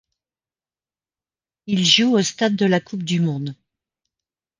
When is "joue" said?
1.85-2.15